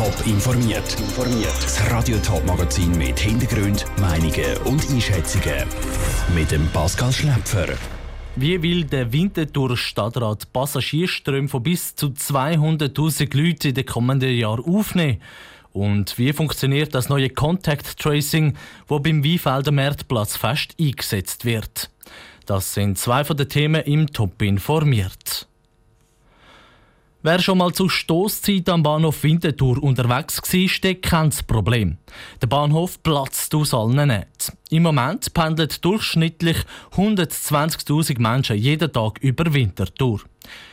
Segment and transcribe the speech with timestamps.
[0.00, 0.96] Top informiert.
[1.62, 5.66] Das Radio Top Magazin mit Hintergrund, Meinungen und Einschätzungen
[6.34, 7.66] mit dem Pascal Schläpfer.
[8.34, 14.64] Wie will der Winterthur Stadtrat Passagierströme von bis zu 200.000 Leuten in den kommenden Jahren
[14.64, 15.20] aufnehmen?
[15.74, 18.56] Und wie funktioniert das neue Contact Tracing,
[18.88, 21.90] wo beim Weinfelder Marktplatz fest eingesetzt wird?
[22.46, 25.46] Das sind zwei von den Themen im Top informiert.
[27.22, 31.98] Wer schon mal zu Stoßzeit am Bahnhof Winterthur unterwegs war, der kennt das Problem.
[32.40, 34.56] Der Bahnhof platzt aus allen Nähten.
[34.70, 36.56] Im Moment pendeln durchschnittlich
[36.96, 40.20] 120.000 Menschen jeden Tag über Winterthur.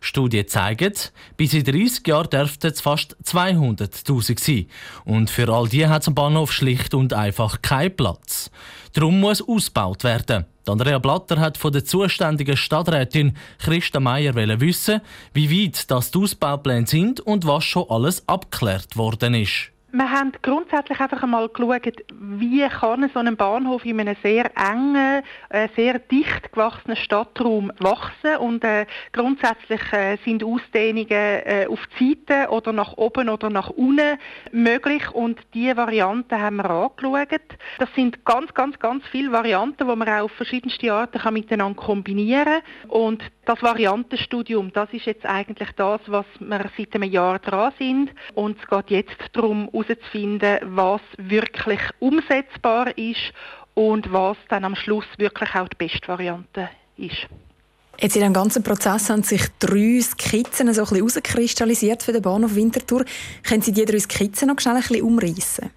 [0.00, 0.94] Studien zeigen,
[1.36, 4.66] bis in 30 Jahren dürften es fast 200.000 sein.
[5.04, 8.50] Und für all die hat es am Bahnhof schlicht und einfach keinen Platz.
[8.92, 10.46] Darum muss ausgebaut werden.
[10.68, 15.00] Andrea Blatter hat von der zuständigen Stadträtin Christa Meier wissen,
[15.32, 19.72] wie weit das die Ausbaupläne sind und was schon alles abgeklärt worden ist.
[19.90, 25.22] Wir haben grundsätzlich einfach einmal geschaut, wie kann so ein Bahnhof in einem sehr engen,
[25.48, 32.18] äh, sehr dicht gewachsenen Stadtraum wachsen und äh, grundsätzlich äh, sind Ausdehnungen äh, auf die
[32.28, 34.18] Seite oder nach oben oder nach unten
[34.52, 37.40] möglich und diese Varianten haben wir angeschaut.
[37.78, 41.80] Das sind ganz, ganz, ganz viele Varianten, die man auch auf verschiedenste Arten kann miteinander
[41.82, 47.38] kombinieren kann und das Variantenstudium, das ist jetzt eigentlich das, was wir seit einem Jahr
[47.38, 53.32] dran sind und es geht jetzt darum, herauszufinden, was wirklich umsetzbar ist
[53.74, 57.26] und was dann am Schluss wirklich auch die beste Variante ist.
[58.00, 60.88] Jetzt in dem ganzen Prozess haben sich drei Skizzen so ein
[62.02, 63.04] für den Bahnhof Winterthur.
[63.42, 65.70] Können Sie die drei Skizzen noch schnell ein bisschen umreißen?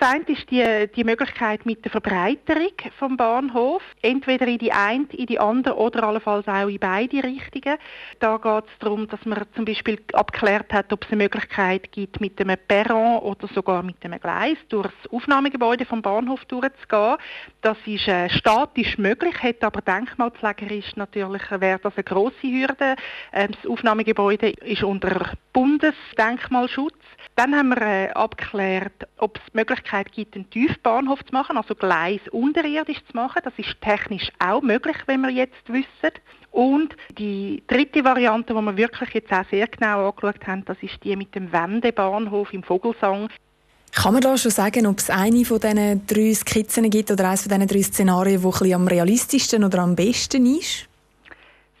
[0.00, 5.06] Das eine ist die, die Möglichkeit mit der Verbreiterung vom Bahnhof, entweder in die eine,
[5.12, 7.78] in die andere oder allenfalls auch in beide Richtungen.
[8.20, 12.20] Da geht es darum, dass man zum Beispiel abgeklärt hat, ob es eine Möglichkeit gibt,
[12.20, 17.16] mit einem Perron oder sogar mit einem Gleis durch das Aufnahmegebäude vom Bahnhof durchzugehen.
[17.62, 22.94] Das ist äh, statisch möglich, hätte aber denkmalpflegerisch natürlich wäre das eine grosse Hürde.
[23.32, 26.94] Ähm, das Aufnahmegebäude ist unter Bundesdenkmalschutz.
[27.34, 32.20] Dann haben wir äh, abgeklärt, ob es Möglichkeit gibt, einen Tiefbahnhof zu machen, also Gleis
[32.30, 33.42] unterirdisch zu machen.
[33.42, 36.14] Das ist technisch auch möglich, wenn wir jetzt wissen.
[36.52, 41.02] Und die dritte Variante, die wir wirklich jetzt auch sehr genau angeschaut haben, das ist
[41.02, 43.28] die mit dem Wendebahnhof im Vogelsang.
[43.92, 47.42] Kann man da schon sagen, ob es eine von diesen drei Skizzen gibt oder eines
[47.42, 50.88] von diesen drei Szenarien, die am realistischsten oder am besten ist?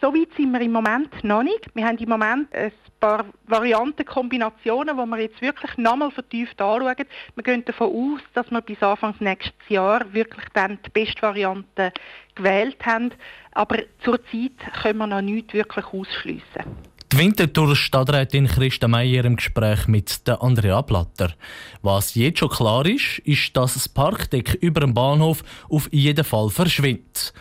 [0.00, 1.74] So weit sind wir im Moment noch nicht.
[1.74, 7.06] Wir haben im Moment ein paar Varianten, Kombinationen, die wir jetzt wirklich nochmal vertieft anschauen.
[7.34, 11.92] Wir gehen davon aus, dass wir bis Anfang nächstes Jahr wirklich dann die beste Variante
[12.34, 13.10] gewählt haben.
[13.52, 16.64] Aber zurzeit können wir noch nichts wirklich ausschliessen.
[17.10, 21.32] Die Winterthur-Stadträtin Christa Meier im Gespräch mit Andrea Blatter.
[21.80, 26.50] Was jetzt schon klar ist, ist, dass das Parkdeck über dem Bahnhof auf jeden Fall
[26.50, 27.32] verschwindet.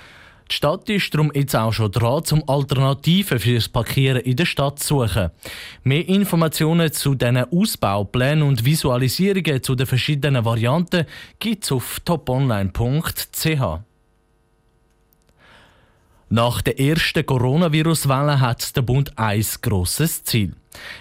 [0.50, 4.46] Die Stadt ist darum jetzt auch schon dran, um Alternativen für das Parkieren in der
[4.46, 5.32] Stadt zu suchen.
[5.84, 11.06] Mehr Informationen zu diesen Ausbauplänen und Visualisierungen zu den verschiedenen Varianten
[11.40, 13.80] gibt es auf toponline.ch.
[16.30, 20.54] Nach der ersten Coronavirus-Welle hat der Bund ein grosses Ziel.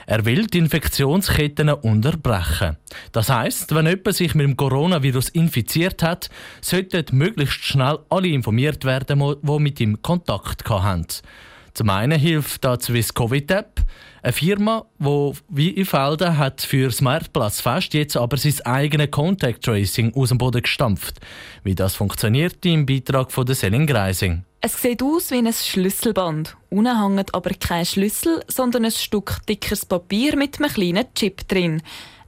[0.06, 2.76] Er will die Infektionsketten unterbrechen.
[3.12, 8.84] Das heißt, wenn jemand sich mit dem Coronavirus infiziert hat, sollten möglichst schnell alle informiert
[8.84, 11.06] werden, die mit ihm Kontakt hatten.
[11.74, 13.82] Zum einen hilft da die Swiss Covid App,
[14.22, 19.10] eine Firma, die wie in Felden hat für das Marktplatz fest jetzt aber sein eigenes
[19.12, 21.20] Contact Tracing aus dem Boden gestampft.
[21.62, 24.42] Wie das funktioniert im Beitrag von der Selin Greising.
[24.66, 26.56] Es sieht aus wie ein Schlüsselband.
[26.70, 31.82] Unten hängt aber kein Schlüssel, sondern ein Stück dickes Papier mit einem kleinen Chip drin.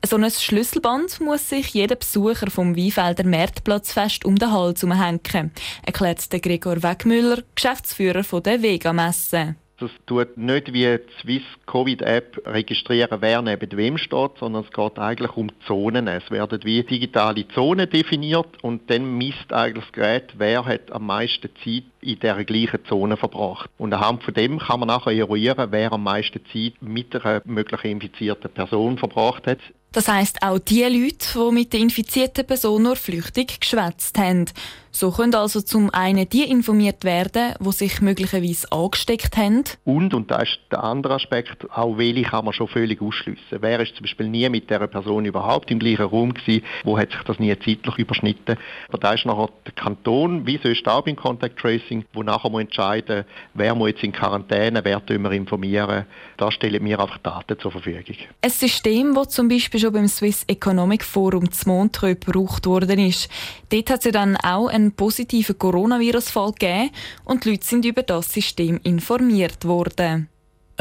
[0.07, 5.51] So ein Schlüsselband muss sich jeder Besucher vom Weinfelder Marktplatz fest um den Hals hängen,
[5.85, 9.57] erklärt Gregor Wegmüller, Geschäftsführer der Vega-Messe.
[9.81, 14.73] Das tut nicht wie die Swiss Covid App registrieren, wer neben wem steht, sondern es
[14.73, 16.09] geht eigentlich um Zonen.
[16.09, 21.07] Es werden wie digitale Zonen definiert und dann misst eigentlich das Gerät, wer hat am
[21.07, 23.71] meisten Zeit in der gleichen Zone verbracht.
[23.77, 27.89] Und anhand von dem kann man nachher eruieren, wer am meisten Zeit mit einer möglichen
[27.89, 29.59] infizierten Person verbracht hat.
[29.93, 34.45] Das heisst auch die Leute, die mit der infizierten Person nur flüchtig geschwätzt haben.
[34.91, 39.65] So können also zum einen die informiert werden, die sich möglicherweise angesteckt haben.
[39.85, 43.59] Und, und das ist der andere Aspekt, auch welche kann man schon völlig ausschliessen.
[43.61, 47.13] Wer ist zum Beispiel nie mit dieser Person überhaupt im gleichen Raum gewesen, wo hat
[47.13, 48.59] sich das nie zeitlich überschnitten.
[48.89, 52.53] Aber da ist nachher der Kanton, wie sonst auch beim Contact Tracing, Tracing, wo nachher
[52.59, 53.25] entscheiden
[53.55, 56.07] wer muss jetzt in Quarantäne, wer wir informieren.
[56.37, 58.17] Da stellen wir einfach Daten zur Verfügung.
[58.43, 63.29] Ein System, das zum Beispiel schon beim Swiss Economic Forum zum Montreux gebraucht worden ist.
[63.71, 66.91] Dort hat es dann auch einen positiven Coronavirus-Fall gegeben
[67.25, 70.29] und die Leute sind über das System informiert worden.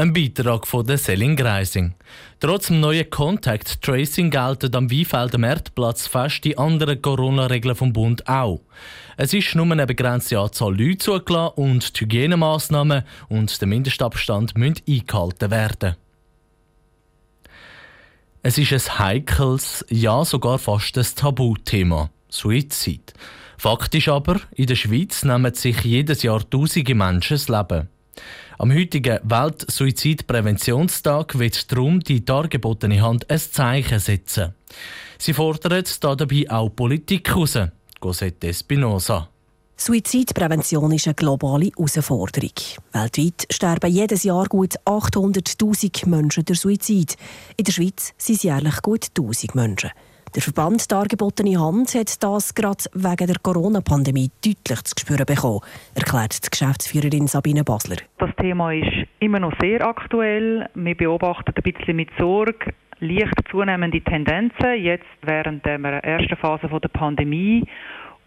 [0.00, 1.92] Ein Beitrag von der Selling Greising.
[2.38, 8.28] Trotz dem neuen Contact Tracing gelten am Weinfelder Marktplatz fast die anderen Corona-Regeln vom Bund
[8.28, 8.60] auch.
[9.16, 14.82] Es ist nur eine begrenzte Anzahl Leute zugelassen und die Hygienemaßnahmen und der Mindestabstand müssen
[14.88, 15.96] eingehalten werden.
[18.44, 22.10] Es ist ein heikles, ja sogar fast ein Tabuthema.
[22.28, 23.14] Suizid.
[23.56, 27.88] Faktisch aber, in der Schweiz nehmen sich jedes Jahr tausende Menschen das Leben.
[28.60, 34.52] Am heutigen Weltsuizidpräventionstag wird darum die dargebotene Hand ein Zeichen setzen.
[35.16, 37.56] Sie fordert dabei auch Politik heraus.
[38.00, 39.28] Cosette Espinosa.
[39.76, 42.50] Suizidprävention ist eine globale Herausforderung.
[42.90, 47.14] Weltweit sterben jedes Jahr gut 800.000 Menschen durch Suizid.
[47.56, 49.90] In der Schweiz sind es jährlich gut 1000 Menschen.
[50.34, 55.60] Der Verband Dargebotene Hand hat das gerade wegen der Corona-Pandemie deutlich zu spüren bekommen,
[55.94, 57.96] erklärt die Geschäftsführerin Sabine Basler.
[58.18, 60.68] Das Thema ist immer noch sehr aktuell.
[60.74, 66.88] Wir beobachten ein bisschen mit Sorge leicht zunehmende Tendenzen, jetzt während der ersten Phase der
[66.88, 67.64] Pandemie.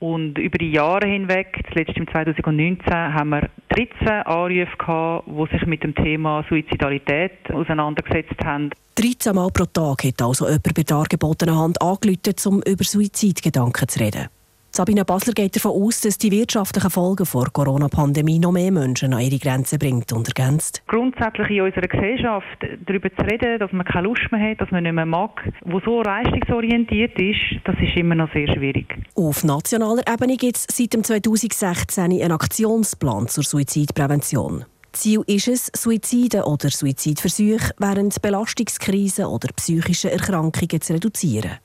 [0.01, 5.68] Und über die Jahre hinweg, zuletzt im 2019, haben wir 13 Anrufe gehabt, die sich
[5.68, 8.71] mit dem Thema Suizidalität auseinandergesetzt haben.
[8.95, 13.88] 13 Mal pro Tag hat also jemand bei der angebotenen Hand angerufen, um über Suizidgedanken
[13.88, 14.27] zu reden.
[14.73, 19.19] Sabine Basler geht davon aus, dass die wirtschaftlichen Folgen der Corona-Pandemie noch mehr Menschen an
[19.19, 20.81] ihre Grenzen bringt und ergänzt.
[20.88, 22.45] Grundsätzlich in unserer Gesellschaft
[22.85, 25.81] darüber zu reden, dass man keine Lust mehr hat, dass man nicht mehr mag, wo
[25.81, 28.97] so leistungsorientiert ist, das ist immer noch sehr schwierig.
[29.13, 34.63] Auf nationaler Ebene gibt es seit 2016 einen Aktionsplan zur Suizidprävention.
[34.94, 41.59] Ziel ist es, Suizide oder Suizidversuche während Belastungskrisen oder psychischen Erkrankungen zu reduzieren.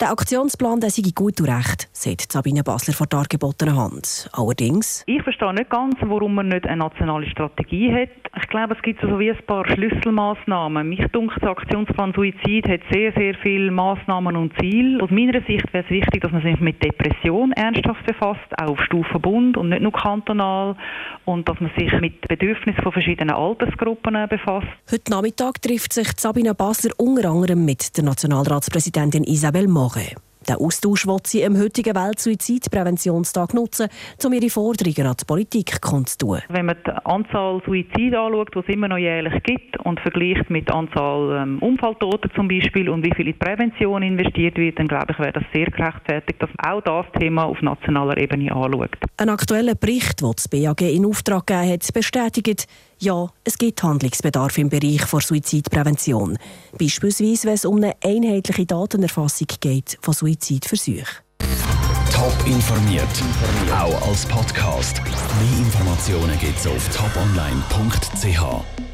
[0.00, 4.28] Der Aktionsplan der sei gut und recht, sagt Sabine Basler vor der dargebotenen Hand.
[4.32, 5.02] Allerdings...
[5.06, 8.10] Ich verstehe nicht ganz, warum man nicht eine nationale Strategie hat.
[8.40, 10.88] Ich glaube, es gibt so wie ein paar Schlüsselmaßnahmen.
[10.88, 15.02] Mich denkt, der Aktionsplan Suizid hat sehr, sehr viele Maßnahmen und Ziele.
[15.02, 18.80] Aus meiner Sicht wäre es wichtig, dass man sich mit Depression ernsthaft befasst, auch auf
[18.82, 20.76] Stufe Bund und nicht nur kantonal.
[21.24, 24.68] Und dass man sich mit Bedürfnissen von verschiedenen Altersgruppen befasst.
[24.90, 30.16] Heute Nachmittag trifft sich Sabine Basler unter anderem mit der Nationalratspräsidentin Isabelle Moret.
[30.48, 33.86] Den Austausch will sie am heutigen Weltsuizidpräventionstag nutzen,
[34.24, 36.40] um ihre Forderungen an die Politik kundzutun.
[36.48, 40.66] Wenn man die Anzahl Suizide anschaut, die es immer noch jährlich gibt, und vergleicht mit
[40.66, 44.88] der Anzahl ähm, Unfalltoten zum Beispiel und wie viel in die Prävention investiert wird, dann
[44.88, 48.90] glaube ich, wäre das sehr gerechtfertigt, dass man auch das Thema auf nationaler Ebene anschaut.
[49.18, 52.66] Ein aktueller Bericht, den das BAG in Auftrag gegeben hat, bestätigt,
[53.00, 56.38] ja, es gibt Handlungsbedarf im Bereich der Suizidprävention.
[56.78, 61.06] Beispielsweise, wenn es um eine einheitliche Datenerfassung geht von Suizidversuchen.
[62.12, 63.04] Top informiert,
[63.70, 65.00] auch als Podcast.
[65.02, 68.87] Mehr Informationen gibt es auf toponline.ch.